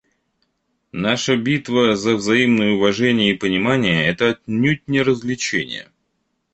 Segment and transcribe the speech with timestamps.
[0.93, 5.91] Наша битва за взаимное уважение и понимание— это отнюдь не развлечение.